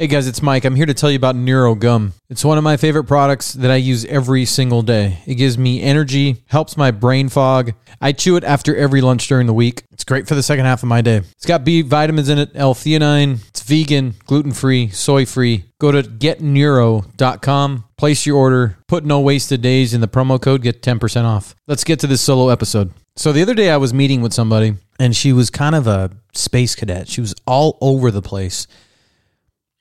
[0.00, 0.64] Hey guys, it's Mike.
[0.64, 2.12] I'm here to tell you about Neuro Gum.
[2.30, 5.18] It's one of my favorite products that I use every single day.
[5.26, 7.72] It gives me energy, helps my brain fog.
[8.00, 9.82] I chew it after every lunch during the week.
[9.90, 11.22] It's great for the second half of my day.
[11.32, 13.40] It's got B vitamins in it, L-theanine.
[13.48, 15.64] It's vegan, gluten-free, soy-free.
[15.80, 20.80] Go to getneuro.com, place your order, put no wasted days in the promo code, get
[20.80, 21.56] 10% off.
[21.66, 22.92] Let's get to this solo episode.
[23.16, 26.12] So the other day I was meeting with somebody and she was kind of a
[26.34, 27.08] space cadet.
[27.08, 28.68] She was all over the place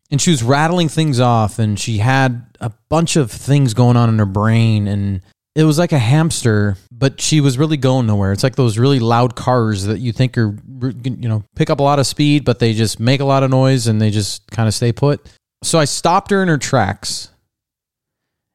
[0.10, 4.10] and she was rattling things off and she had a bunch of things going on
[4.10, 5.21] in her brain and
[5.56, 8.32] it was like a hamster but she was really going nowhere.
[8.32, 11.83] It's like those really loud cars that you think are you know pick up a
[11.83, 14.68] lot of speed but they just make a lot of noise and they just kind
[14.68, 15.21] of stay put.
[15.64, 17.30] So i stopped her in her tracks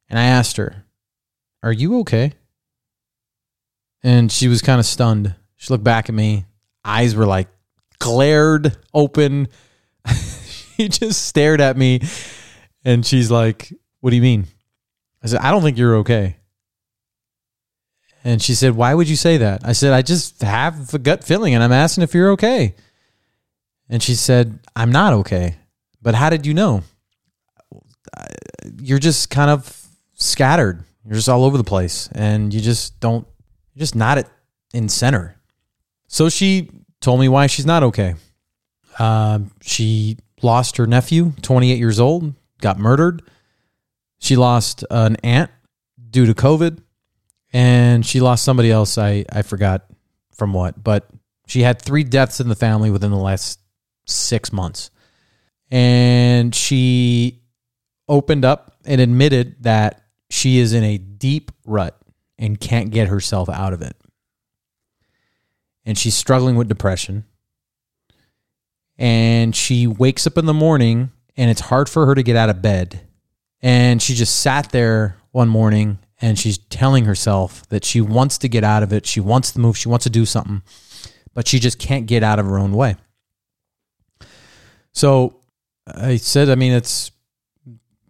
[0.09, 0.83] and i asked her
[1.63, 2.33] are you okay?
[4.03, 5.35] And she was kind of stunned.
[5.57, 6.45] She looked back at me.
[6.85, 7.49] Eyes were like
[8.01, 9.47] glared open
[10.83, 12.01] she just stared at me
[12.85, 14.47] and she's like, What do you mean?
[15.23, 16.37] I said, I don't think you're okay.
[18.25, 19.63] And she said, Why would you say that?
[19.65, 22.75] I said, I just have a gut feeling and I'm asking if you're okay.
[23.89, 25.57] And she said, I'm not okay.
[26.01, 26.83] But how did you know?
[28.81, 30.85] You're just kind of scattered.
[31.05, 33.27] You're just all over the place and you just don't,
[33.75, 34.31] you're just not at,
[34.73, 35.37] in center.
[36.07, 38.15] So she told me why she's not okay.
[38.99, 43.23] Uh, she lost her nephew, 28 years old, got murdered.
[44.19, 45.51] She lost an aunt
[46.11, 46.81] due to COVID,
[47.53, 48.99] and she lost somebody else.
[48.99, 49.87] I, I forgot
[50.35, 51.09] from what, but
[51.47, 53.61] she had three deaths in the family within the last
[54.07, 54.91] six months.
[55.71, 57.43] And she
[58.09, 61.99] opened up and admitted that she is in a deep rut
[62.39, 63.97] and can't get herself out of it.
[65.85, 67.25] And she's struggling with depression
[68.99, 72.51] and she wakes up in the morning and it's hard for her to get out
[72.51, 73.01] of bed.
[73.61, 78.49] And she just sat there one morning and she's telling herself that she wants to
[78.49, 79.07] get out of it.
[79.07, 79.77] She wants to move.
[79.77, 80.63] She wants to do something,
[81.35, 82.97] but she just can't get out of her own way.
[84.93, 85.41] So
[85.87, 87.11] I said, I mean, it's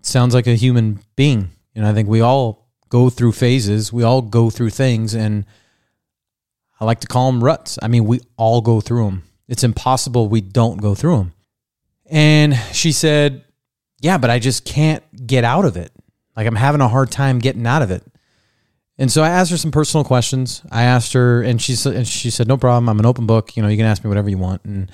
[0.02, 1.50] sounds like a human being.
[1.74, 3.92] You know, I think we all go through phases.
[3.92, 5.46] We all go through things, and
[6.78, 7.78] I like to call them ruts.
[7.82, 9.22] I mean, we all go through them.
[9.52, 11.32] It's impossible we don't go through them.
[12.06, 13.44] And she said,
[14.00, 15.92] Yeah, but I just can't get out of it.
[16.34, 18.02] Like I'm having a hard time getting out of it.
[18.96, 20.62] And so I asked her some personal questions.
[20.70, 22.88] I asked her, and she said, and she said, "No problem.
[22.88, 23.54] I'm an open book.
[23.54, 24.90] You know, you can ask me whatever you want." And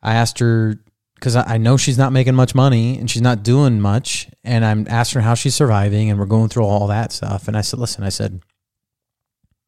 [0.00, 0.78] I asked her
[1.16, 4.86] because I know she's not making much money and she's not doing much, and I'm
[4.88, 7.48] asking her how she's surviving, and we're going through all that stuff.
[7.48, 8.42] And I said, "Listen," I said,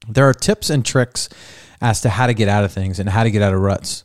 [0.08, 1.28] "There are tips and tricks
[1.80, 4.04] as to how to get out of things and how to get out of ruts.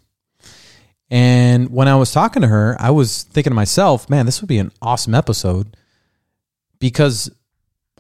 [1.09, 4.47] And when I was talking to her, I was thinking to myself, man, this would
[4.47, 5.77] be an awesome episode
[6.79, 7.29] because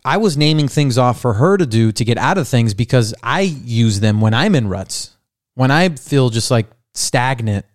[0.05, 3.13] I was naming things off for her to do to get out of things because
[3.23, 5.11] I use them when I'm in ruts.
[5.55, 7.65] When I feel just like stagnant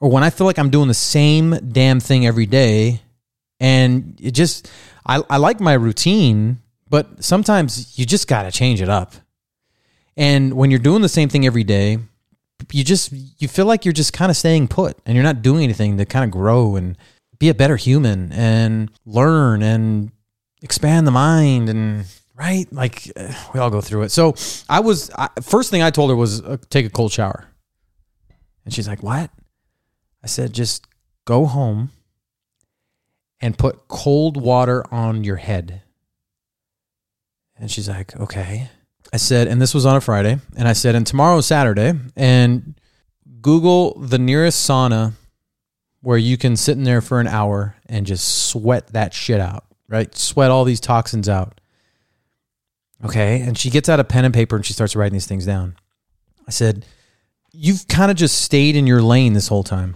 [0.00, 3.02] or when I feel like I'm doing the same damn thing every day
[3.60, 4.70] and it just
[5.06, 9.14] I, I like my routine, but sometimes you just gotta change it up.
[10.16, 11.98] And when you're doing the same thing every day,
[12.70, 15.64] you just you feel like you're just kind of staying put and you're not doing
[15.64, 16.96] anything to kind of grow and
[17.38, 20.12] be a better human and learn and
[20.62, 22.66] expand the mind and right?
[22.72, 23.10] Like
[23.52, 24.10] we all go through it.
[24.10, 24.34] So
[24.68, 27.46] i was I, first thing i told her was uh, take a cold shower.
[28.64, 29.30] And she's like what?
[30.22, 30.86] I said just
[31.24, 31.90] go home
[33.40, 35.82] and put cold water on your head.
[37.56, 38.70] And she's like okay
[39.12, 41.92] I said, and this was on a Friday, and I said, and tomorrow is Saturday,
[42.16, 42.74] and
[43.42, 45.12] Google the nearest sauna
[46.00, 49.64] where you can sit in there for an hour and just sweat that shit out,
[49.88, 50.14] right?
[50.16, 51.60] Sweat all these toxins out.
[53.04, 53.40] Okay.
[53.40, 55.76] And she gets out a pen and paper and she starts writing these things down.
[56.46, 56.84] I said,
[57.54, 59.94] You've kind of just stayed in your lane this whole time,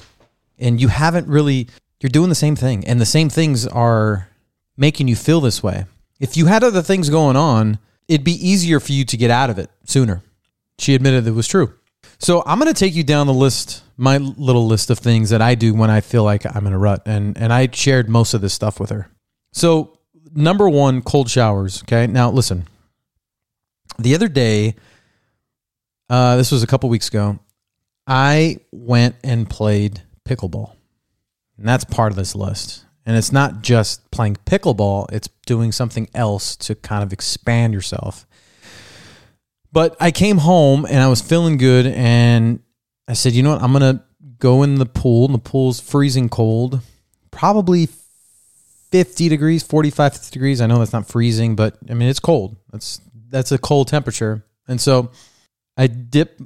[0.59, 1.69] and you haven't really,
[2.01, 4.29] you're doing the same thing, and the same things are
[4.77, 5.87] making you feel this way.
[6.21, 7.79] If you had other things going on,
[8.09, 10.23] it'd be easier for you to get out of it sooner.
[10.79, 11.75] She admitted it was true.
[12.19, 15.43] So I'm going to take you down the list, my little list of things that
[15.43, 18.33] I do when I feel like I'm in a rut, and and I shared most
[18.35, 19.11] of this stuff with her.
[19.53, 19.99] So
[20.35, 21.83] number one, cold showers.
[21.83, 22.69] Okay, now listen.
[23.99, 24.77] The other day,
[26.09, 27.39] uh, this was a couple weeks ago,
[28.07, 30.73] I went and played pickleball,
[31.59, 32.86] and that's part of this list.
[33.07, 38.27] And it's not just playing pickleball, it's doing something else to kind of expand yourself.
[39.73, 42.61] But I came home and I was feeling good and
[43.07, 43.63] I said, you know what?
[43.63, 44.03] I'm going to
[44.39, 45.27] go in the pool.
[45.27, 46.81] And the pool's freezing cold.
[47.31, 47.89] probably
[48.91, 50.61] 50 degrees, 45 50 degrees.
[50.61, 52.57] I know that's not freezing, but I mean, it's cold.
[52.73, 54.45] That's, that's a cold temperature.
[54.67, 55.11] And so
[55.77, 56.41] I dip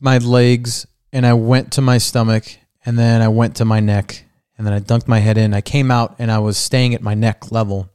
[0.00, 2.44] my legs and I went to my stomach
[2.84, 4.24] and then I went to my neck
[4.56, 5.52] and then I dunked my head in.
[5.54, 7.90] I came out and I was staying at my neck level.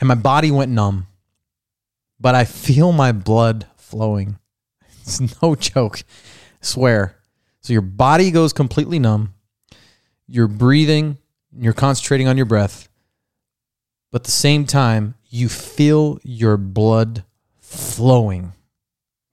[0.00, 1.06] And my body went numb.
[2.18, 4.38] But I feel my blood flowing.
[5.06, 6.00] It's no joke.
[6.00, 7.16] I swear.
[7.60, 9.34] So your body goes completely numb.
[10.26, 11.18] You're breathing,
[11.54, 12.88] you're concentrating on your breath.
[14.10, 17.24] But at the same time, you feel your blood
[17.60, 18.52] flowing.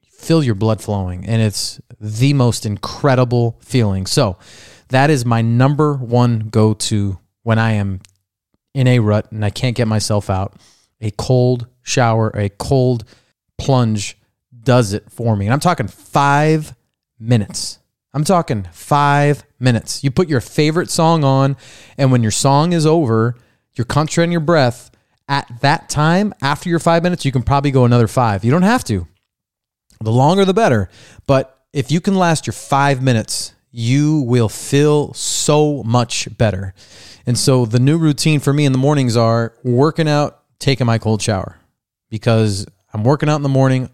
[0.01, 4.06] You feel your blood flowing, and it's the most incredible feeling.
[4.06, 4.38] So,
[4.91, 8.01] that is my number one go to when I am
[8.73, 10.55] in a rut and I can't get myself out.
[11.01, 13.03] A cold shower, a cold
[13.57, 14.17] plunge
[14.63, 15.45] does it for me.
[15.45, 16.75] And I'm talking five
[17.19, 17.79] minutes.
[18.13, 20.03] I'm talking five minutes.
[20.03, 21.55] You put your favorite song on,
[21.97, 23.35] and when your song is over,
[23.73, 24.91] you're concentrating your breath.
[25.29, 28.43] At that time, after your five minutes, you can probably go another five.
[28.43, 29.07] You don't have to.
[30.01, 30.89] The longer, the better.
[31.25, 36.73] But if you can last your five minutes, you will feel so much better.
[37.25, 40.97] And so the new routine for me in the mornings are working out, taking my
[40.97, 41.57] cold shower
[42.09, 43.89] because I'm working out in the morning.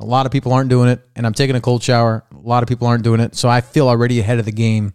[0.00, 2.24] A lot of people aren't doing it, and I'm taking a cold shower.
[2.32, 3.36] A lot of people aren't doing it.
[3.36, 4.94] So I feel already ahead of the game,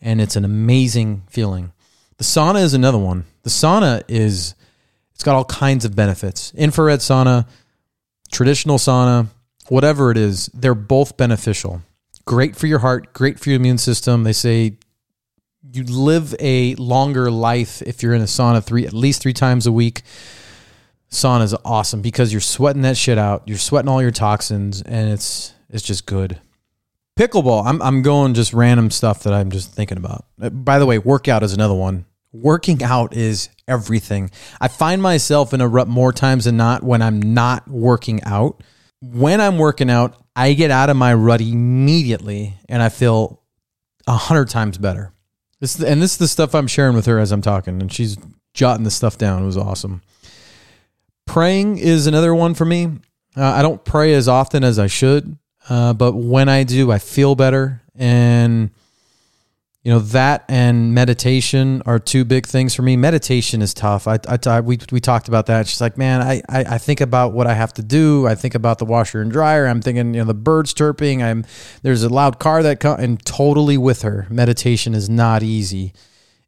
[0.00, 1.72] and it's an amazing feeling.
[2.16, 3.24] The sauna is another one.
[3.42, 4.54] The sauna is,
[5.12, 6.54] it's got all kinds of benefits.
[6.54, 7.48] Infrared sauna,
[8.30, 9.26] traditional sauna,
[9.68, 11.82] whatever it is, they're both beneficial.
[12.24, 14.24] Great for your heart, great for your immune system.
[14.24, 14.78] They say
[15.72, 19.66] you live a longer life if you're in a sauna three at least three times
[19.66, 20.02] a week
[21.14, 23.44] sauna is awesome because you're sweating that shit out.
[23.46, 26.40] You're sweating all your toxins, and it's it's just good.
[27.18, 27.64] Pickleball.
[27.66, 30.26] I'm I'm going just random stuff that I'm just thinking about.
[30.40, 32.06] Uh, by the way, workout is another one.
[32.32, 34.30] Working out is everything.
[34.60, 38.62] I find myself in a rut more times than not when I'm not working out.
[39.12, 43.42] When I'm working out, I get out of my rut immediately, and I feel
[44.06, 45.12] a hundred times better.
[45.60, 48.16] This and this is the stuff I'm sharing with her as I'm talking, and she's
[48.54, 49.42] jotting the stuff down.
[49.42, 50.02] It was awesome.
[51.26, 52.86] Praying is another one for me.
[53.36, 55.36] Uh, I don't pray as often as I should,
[55.68, 57.82] uh, but when I do, I feel better.
[57.94, 58.70] And,
[59.84, 62.96] you know, that and meditation are two big things for me.
[62.96, 64.08] Meditation is tough.
[64.08, 65.68] I, I, we, we talked about that.
[65.68, 68.26] She's like, man, I, I, I think about what I have to do.
[68.26, 69.66] I think about the washer and dryer.
[69.66, 71.22] I'm thinking, you know, the birds chirping.
[71.22, 71.44] I'm,
[71.82, 74.26] there's a loud car that comes, and totally with her.
[74.30, 75.92] Meditation is not easy.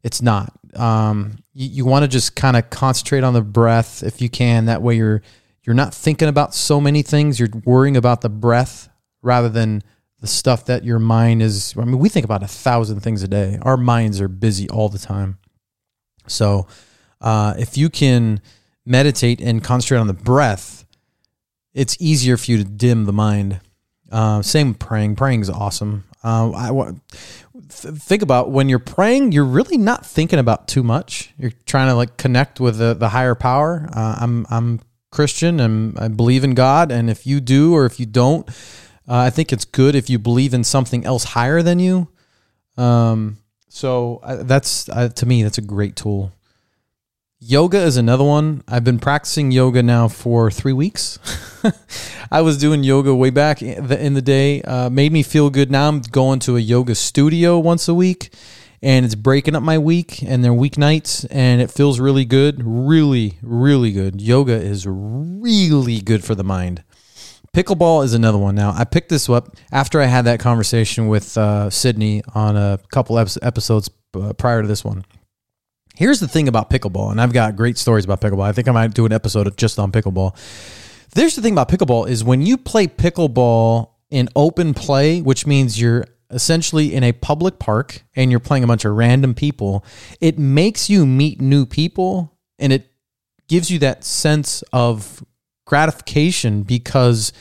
[0.01, 0.51] It's not.
[0.75, 4.65] Um, you, you want to just kind of concentrate on the breath if you can.
[4.65, 5.21] That way you're
[5.63, 7.39] you're not thinking about so many things.
[7.39, 8.89] You're worrying about the breath
[9.21, 9.83] rather than
[10.19, 11.75] the stuff that your mind is.
[11.77, 13.59] I mean, we think about a thousand things a day.
[13.61, 15.37] Our minds are busy all the time.
[16.27, 16.67] So,
[17.21, 18.41] uh, if you can
[18.85, 20.85] meditate and concentrate on the breath,
[21.73, 23.59] it's easier for you to dim the mind.
[24.11, 25.15] Uh, same praying.
[25.15, 26.05] Praying is awesome.
[26.23, 26.91] Uh, I,
[27.69, 31.33] think about when you're praying, you're really not thinking about too much.
[31.37, 33.87] You're trying to like connect with the, the higher power.
[33.93, 34.81] Uh, I'm I'm
[35.11, 38.49] Christian and I believe in God, and if you do or if you don't,
[39.07, 42.09] uh, I think it's good if you believe in something else higher than you.
[42.77, 43.37] Um,
[43.69, 46.31] so uh, that's uh, to me that's a great tool.
[47.39, 48.63] Yoga is another one.
[48.67, 51.19] I've been practicing yoga now for three weeks.
[52.31, 54.63] I was doing yoga way back in the day.
[54.63, 55.69] Uh, made me feel good.
[55.69, 58.33] Now I'm going to a yoga studio once a week,
[58.81, 62.59] and it's breaking up my week and their weeknights, and it feels really good.
[62.63, 64.19] Really, really good.
[64.19, 66.83] Yoga is really good for the mind.
[67.57, 68.53] Pickleball is another one.
[68.53, 72.77] Now I picked this up after I had that conversation with uh, Sydney on a
[72.91, 75.03] couple episodes uh, prior to this one.
[75.95, 78.43] Here's the thing about pickleball, and I've got great stories about pickleball.
[78.43, 80.37] I think I might do an episode just on pickleball.
[81.15, 85.81] There's the thing about pickleball is when you play pickleball in open play, which means
[85.81, 89.83] you're essentially in a public park and you're playing a bunch of random people,
[90.21, 92.91] it makes you meet new people and it
[93.47, 95.23] gives you that sense of
[95.67, 97.31] gratification because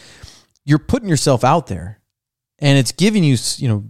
[0.65, 2.01] you're putting yourself out there.
[2.59, 3.85] And it's giving you, you know,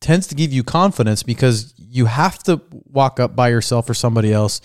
[0.00, 4.32] tends to give you confidence because you have to walk up by yourself or somebody
[4.32, 4.60] else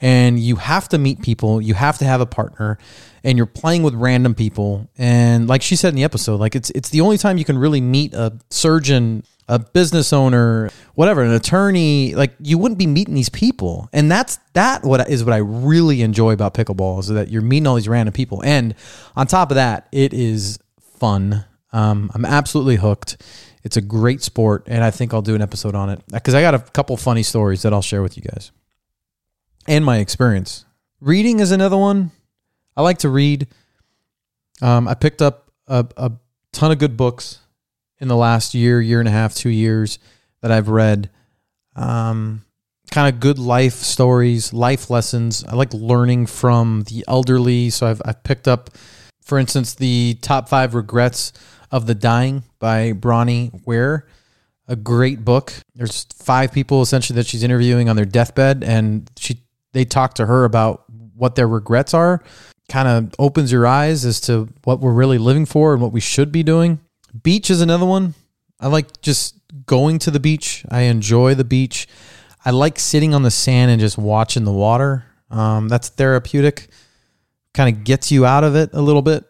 [0.00, 1.60] and you have to meet people.
[1.60, 2.78] You have to have a partner
[3.24, 4.88] and you're playing with random people.
[4.96, 7.58] And like she said in the episode like it's it's the only time you can
[7.58, 13.14] really meet a surgeon a business owner whatever an attorney like you wouldn't be meeting
[13.14, 13.88] these people.
[13.92, 17.66] And that's that what is what i really enjoy about pickleball is that you're meeting
[17.66, 18.42] all these random people.
[18.44, 18.74] And
[19.14, 21.44] on top of that it is fun.
[21.72, 23.22] Um, i'm absolutely hooked.
[23.66, 26.00] It's a great sport, and I think I'll do an episode on it.
[26.06, 28.52] Because I got a couple funny stories that I'll share with you guys.
[29.66, 30.64] And my experience.
[31.00, 32.12] Reading is another one.
[32.76, 33.48] I like to read.
[34.62, 36.12] Um, I picked up a, a
[36.52, 37.40] ton of good books
[37.98, 39.98] in the last year, year and a half, two years
[40.42, 41.10] that I've read.
[41.74, 42.42] Um,
[42.90, 45.44] kind of good life stories, life lessons.
[45.44, 47.70] I like learning from the elderly.
[47.70, 48.70] So I've, I've picked up,
[49.22, 51.32] for instance, the top five regrets
[51.70, 54.06] of the dying by Bronnie Ware.
[54.68, 55.52] A great book.
[55.74, 59.40] There's five people essentially that she's interviewing on their deathbed, and she
[59.72, 60.84] they talk to her about
[61.14, 62.22] what their regrets are.
[62.68, 66.00] Kind of opens your eyes as to what we're really living for and what we
[66.00, 66.80] should be doing.
[67.22, 68.14] Beach is another one.
[68.58, 69.34] I like just
[69.66, 70.64] going to the beach.
[70.70, 71.86] I enjoy the beach.
[72.44, 75.04] I like sitting on the sand and just watching the water.
[75.30, 76.68] Um, that's therapeutic.
[77.54, 79.24] Kind of gets you out of it a little bit.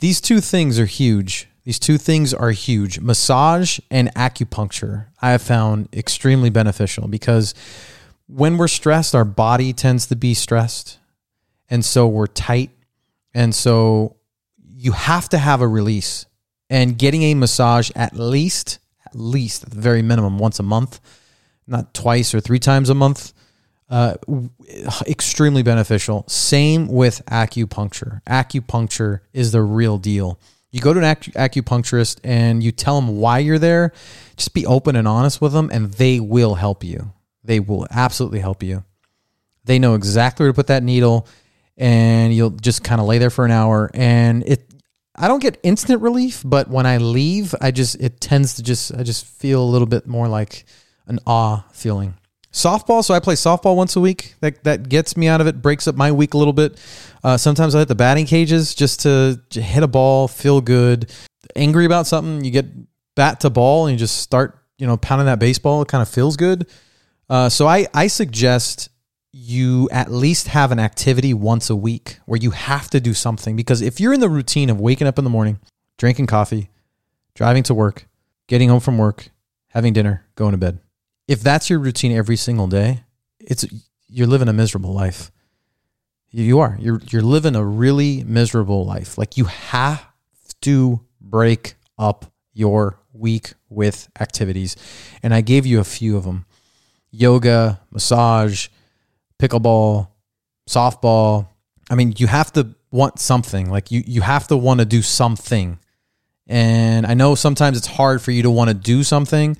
[0.00, 1.48] These two things are huge.
[1.64, 2.98] These two things are huge.
[2.98, 7.54] Massage and acupuncture I have found extremely beneficial because
[8.26, 10.98] when we're stressed, our body tends to be stressed.
[11.70, 12.70] And so we're tight.
[13.34, 14.16] And so
[14.74, 16.26] you have to have a release.
[16.72, 21.00] And getting a massage at least, at least, at the very minimum, once a month,
[21.66, 23.34] not twice or three times a month,
[23.90, 24.14] uh,
[25.06, 26.24] extremely beneficial.
[26.28, 28.22] Same with acupuncture.
[28.24, 30.40] Acupuncture is the real deal.
[30.70, 33.92] You go to an acu- acupuncturist and you tell them why you're there.
[34.38, 37.12] Just be open and honest with them, and they will help you.
[37.44, 38.82] They will absolutely help you.
[39.64, 41.28] They know exactly where to put that needle,
[41.76, 43.90] and you'll just kind of lay there for an hour.
[43.92, 44.71] And it,
[45.14, 48.94] I don't get instant relief, but when I leave, I just it tends to just
[48.94, 50.64] I just feel a little bit more like
[51.06, 52.14] an awe feeling.
[52.52, 54.34] Softball, so I play softball once a week.
[54.40, 56.80] That that gets me out of it, breaks up my week a little bit.
[57.22, 61.10] Uh, sometimes I hit the batting cages just to hit a ball, feel good.
[61.56, 62.66] Angry about something, you get
[63.14, 65.82] bat to ball and you just start, you know, pounding that baseball.
[65.82, 66.66] It kind of feels good.
[67.28, 68.90] Uh, so I, I suggest
[69.44, 73.56] you at least have an activity once a week where you have to do something
[73.56, 75.58] because if you're in the routine of waking up in the morning,
[75.98, 76.70] drinking coffee,
[77.34, 78.06] driving to work,
[78.46, 79.30] getting home from work,
[79.68, 80.78] having dinner, going to bed.
[81.26, 83.02] If that's your routine every single day,
[83.40, 83.66] it's
[84.06, 85.32] you're living a miserable life.
[86.30, 86.76] You are.
[86.78, 89.18] You're you're living a really miserable life.
[89.18, 90.06] Like you have
[90.60, 94.76] to break up your week with activities.
[95.20, 96.46] And I gave you a few of them
[97.10, 98.68] yoga, massage,
[99.42, 100.08] pickleball,
[100.68, 101.48] softball.
[101.90, 103.68] I mean, you have to want something.
[103.70, 105.78] Like you you have to want to do something.
[106.46, 109.56] And I know sometimes it's hard for you to want to do something,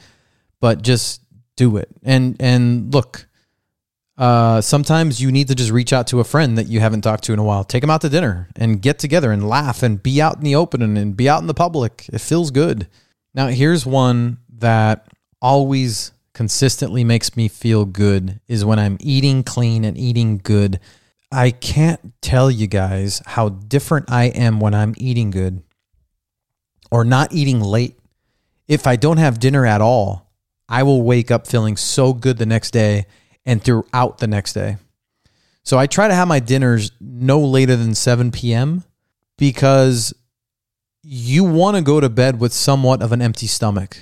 [0.60, 1.22] but just
[1.56, 1.88] do it.
[2.02, 3.26] And and look,
[4.18, 7.24] uh, sometimes you need to just reach out to a friend that you haven't talked
[7.24, 7.64] to in a while.
[7.64, 10.54] Take them out to dinner and get together and laugh and be out in the
[10.54, 12.08] open and, and be out in the public.
[12.12, 12.88] It feels good.
[13.34, 15.08] Now, here's one that
[15.40, 20.80] always consistently makes me feel good is when I'm eating clean and eating good.
[21.30, 25.62] I can't tell you guys how different I am when I'm eating good
[26.90, 27.98] or not eating late.
[28.68, 30.30] If I don't have dinner at all,
[30.68, 33.06] I will wake up feeling so good the next day
[33.44, 34.76] and throughout the next day.
[35.64, 38.84] So I try to have my dinners no later than 7 p.m.
[39.36, 40.14] because
[41.02, 43.98] you want to go to bed with somewhat of an empty stomach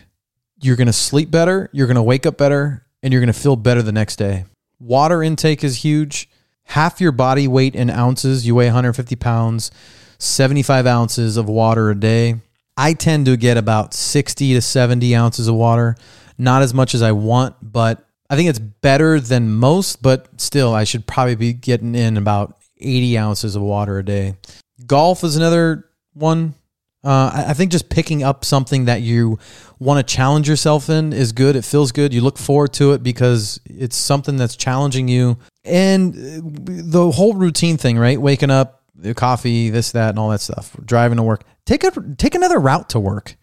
[0.61, 3.39] you're going to sleep better, you're going to wake up better, and you're going to
[3.39, 4.45] feel better the next day.
[4.79, 6.29] Water intake is huge.
[6.65, 9.71] Half your body weight in ounces, you weigh 150 pounds,
[10.19, 12.37] 75 ounces of water a day.
[12.77, 15.97] I tend to get about 60 to 70 ounces of water.
[16.39, 20.73] Not as much as I want, but I think it's better than most, but still,
[20.73, 24.37] I should probably be getting in about 80 ounces of water a day.
[24.87, 26.55] Golf is another one.
[27.03, 29.39] Uh, I think just picking up something that you
[29.79, 31.57] want to challenge yourself in is good.
[31.57, 32.13] It feels good.
[32.13, 35.39] You look forward to it because it's something that's challenging you.
[35.65, 38.21] And the whole routine thing, right?
[38.21, 40.77] Waking up, the coffee, this, that, and all that stuff.
[40.85, 41.45] Driving to work.
[41.65, 43.37] Take a take another route to work.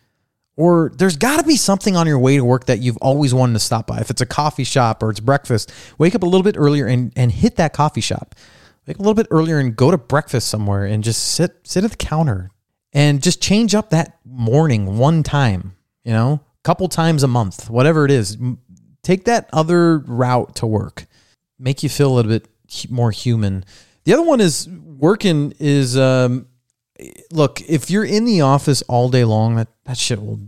[0.55, 3.53] Or there's got to be something on your way to work that you've always wanted
[3.53, 3.99] to stop by.
[3.99, 7.11] If it's a coffee shop or it's breakfast, wake up a little bit earlier and,
[7.15, 8.35] and hit that coffee shop.
[8.87, 11.83] Wake up a little bit earlier and go to breakfast somewhere and just sit sit
[11.83, 12.51] at the counter
[12.93, 18.03] and just change up that morning one time, you know, couple times a month, whatever
[18.03, 18.37] it is.
[19.01, 21.05] Take that other route to work,
[21.57, 22.49] make you feel a little bit
[22.89, 23.63] more human.
[24.03, 26.47] The other one is working is, um,
[27.31, 30.41] look, if you're in the office all day long, that, that shit will,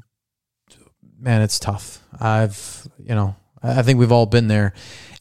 [1.17, 2.03] man, it's tough.
[2.19, 4.73] I've, you know, I think we've all been there.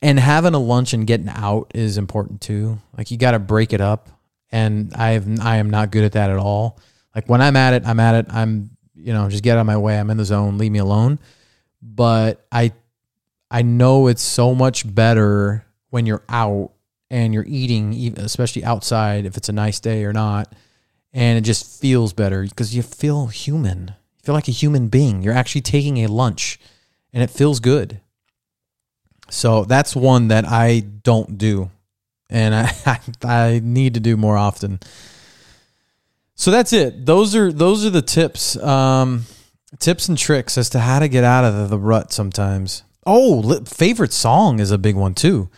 [0.03, 2.79] And having a lunch and getting out is important too.
[2.97, 4.09] Like you got to break it up.
[4.51, 6.81] And I've, I am not good at that at all.
[7.19, 8.27] Like when I'm at it, I'm at it.
[8.33, 9.99] I'm you know, just get out of my way.
[9.99, 10.57] I'm in the zone.
[10.57, 11.19] Leave me alone.
[11.83, 12.73] But I,
[13.51, 16.71] I know it's so much better when you're out
[17.11, 20.55] and you're eating, especially outside, if it's a nice day or not,
[21.13, 23.95] and it just feels better because you feel human.
[24.19, 25.23] You feel like a human being.
[25.23, 26.61] You're actually taking a lunch,
[27.13, 28.01] and it feels good.
[29.29, 31.73] So that's one that I don't do,
[32.31, 34.79] and I I need to do more often.
[36.39, 37.05] So that's it.
[37.05, 39.25] Those are those are the tips, um,
[39.81, 42.13] tips and tricks as to how to get out of the, the rut.
[42.13, 42.85] Sometimes.
[43.05, 45.51] Oh, favorite song is a big one too.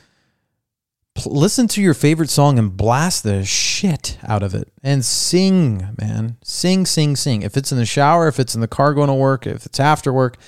[1.14, 5.94] P- listen to your favorite song and blast the shit out of it and sing,
[6.00, 6.38] man.
[6.42, 7.42] Sing, sing, sing.
[7.42, 9.80] If it's in the shower, if it's in the car going to work, if it's
[9.80, 10.38] after work,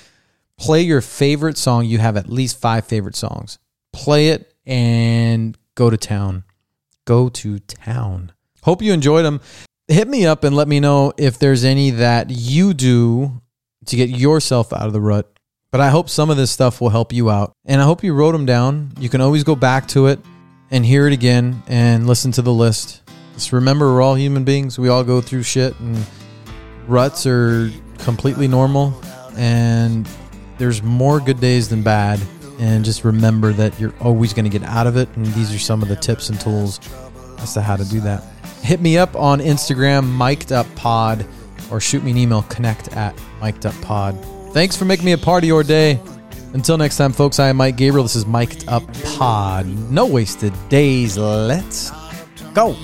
[0.57, 1.85] play your favorite song.
[1.85, 3.59] You have at least five favorite songs.
[3.91, 6.43] Play it and go to town.
[7.05, 8.31] Go to town.
[8.63, 9.39] Hope you enjoyed them
[9.93, 13.41] hit me up and let me know if there's any that you do
[13.85, 15.29] to get yourself out of the rut.
[15.71, 17.53] But I hope some of this stuff will help you out.
[17.65, 18.91] And I hope you wrote them down.
[18.99, 20.19] You can always go back to it
[20.71, 23.01] and hear it again and listen to the list.
[23.33, 24.77] Just remember, we're all human beings.
[24.77, 26.05] We all go through shit, and
[26.87, 28.99] ruts are completely normal.
[29.35, 30.07] And
[30.59, 32.21] there's more good days than bad.
[32.59, 35.09] And just remember that you're always going to get out of it.
[35.15, 36.79] And these are some of the tips and tools
[37.39, 38.23] as to how to do that
[38.63, 41.25] hit me up on Instagram, mic'd up pod,
[41.69, 44.17] or shoot me an email, connect at mic'd up pod.
[44.53, 45.99] Thanks for making me a part of your day.
[46.53, 48.03] Until next time, folks, I am Mike Gabriel.
[48.03, 48.83] This is Mic'd Up
[49.17, 49.65] Pod.
[49.89, 51.17] No wasted days.
[51.17, 51.91] Let's
[52.53, 52.75] go.